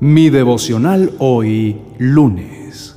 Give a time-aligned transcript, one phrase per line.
[0.00, 2.96] Mi devocional hoy, lunes.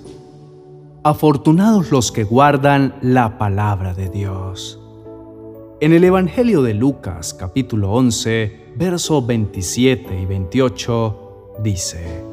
[1.03, 4.79] Afortunados los que guardan la palabra de Dios.
[5.79, 12.23] En el Evangelio de Lucas capítulo 11, versos 27 y 28, dice,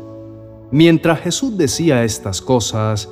[0.70, 3.08] Mientras Jesús decía estas cosas,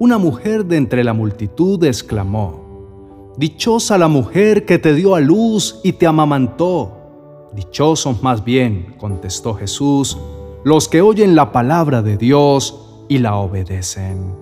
[0.00, 5.78] una mujer de entre la multitud exclamó, Dichosa la mujer que te dio a luz
[5.84, 7.50] y te amamantó.
[7.54, 10.18] Dichosos más bien, contestó Jesús,
[10.66, 14.34] los que oyen la palabra de Dios y la obedecen.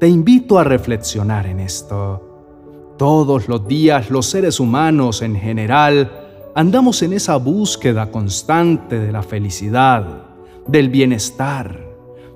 [0.00, 2.94] Te invito a reflexionar en esto.
[2.98, 6.10] Todos los días los seres humanos en general
[6.56, 10.24] andamos en esa búsqueda constante de la felicidad,
[10.66, 11.78] del bienestar,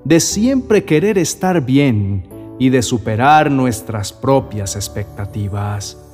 [0.05, 6.06] de siempre querer estar bien y de superar nuestras propias expectativas.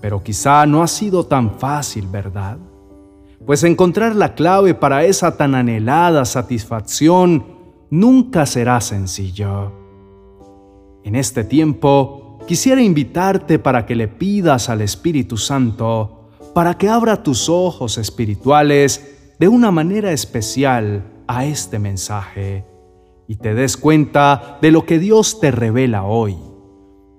[0.00, 2.58] Pero quizá no ha sido tan fácil, ¿verdad?
[3.44, 7.44] Pues encontrar la clave para esa tan anhelada satisfacción
[7.90, 9.72] nunca será sencillo.
[11.04, 16.16] En este tiempo, quisiera invitarte para que le pidas al Espíritu Santo
[16.56, 22.64] para que abra tus ojos espirituales de una manera especial a este mensaje
[23.28, 26.34] y te des cuenta de lo que Dios te revela hoy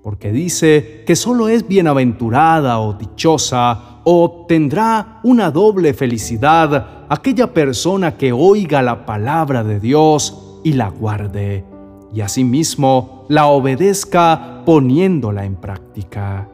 [0.02, 8.16] porque dice que solo es bienaventurada o dichosa o obtendrá una doble felicidad aquella persona
[8.16, 11.64] que oiga la palabra de Dios y la guarde,
[12.12, 16.48] y asimismo la obedezca poniéndola en práctica.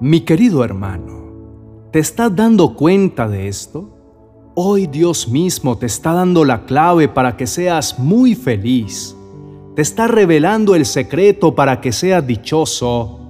[0.00, 3.90] Mi querido hermano, ¿te estás dando cuenta de esto?
[4.54, 9.17] Hoy Dios mismo te está dando la clave para que seas muy feliz
[9.78, 13.20] te está revelando el secreto para que seas dichoso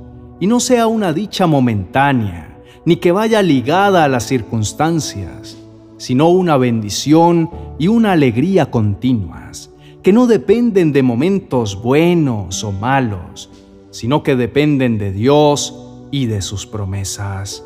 [0.41, 5.59] y no sea una dicha momentánea, ni que vaya ligada a las circunstancias,
[5.99, 13.51] sino una bendición y una alegría continuas, que no dependen de momentos buenos o malos,
[13.91, 15.75] sino que dependen de Dios
[16.11, 17.63] y de sus promesas.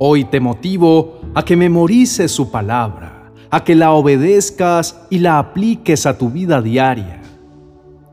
[0.00, 6.04] Hoy te motivo a que memorices su palabra, a que la obedezcas y la apliques
[6.04, 7.17] a tu vida diaria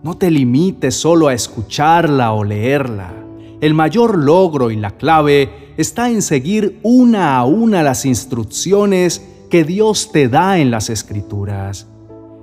[0.05, 3.11] no te limites solo a escucharla o leerla.
[3.59, 9.63] El mayor logro y la clave está en seguir una a una las instrucciones que
[9.63, 11.87] Dios te da en las escrituras.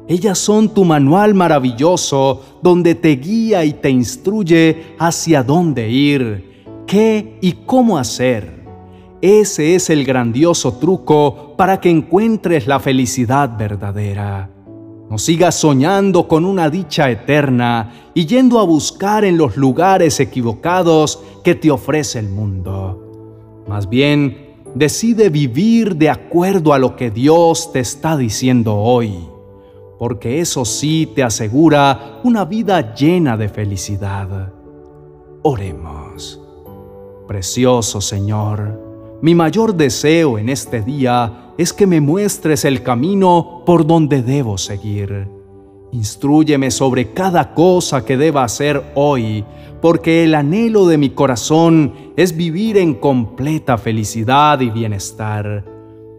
[0.09, 7.39] Ellas son tu manual maravilloso donde te guía y te instruye hacia dónde ir, qué
[7.41, 8.65] y cómo hacer.
[9.21, 14.51] Ese es el grandioso truco para que encuentres la felicidad verdadera.
[15.13, 21.23] No sigas soñando con una dicha eterna y yendo a buscar en los lugares equivocados
[21.45, 23.63] que te ofrece el mundo.
[23.69, 29.29] Más bien, decide vivir de acuerdo a lo que Dios te está diciendo hoy,
[29.99, 34.51] porque eso sí te asegura una vida llena de felicidad.
[35.43, 36.41] Oremos.
[37.29, 38.81] Precioso Señor,
[39.21, 44.59] mi mayor deseo en este día es que me muestres el camino por donde debo
[44.59, 45.29] seguir.
[45.93, 49.45] Instrúyeme sobre cada cosa que deba hacer hoy,
[49.81, 55.65] porque el anhelo de mi corazón es vivir en completa felicidad y bienestar,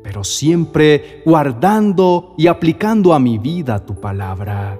[0.03, 4.79] pero siempre guardando y aplicando a mi vida tu palabra.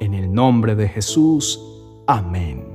[0.00, 1.60] En el nombre de Jesús.
[2.06, 2.73] Amén.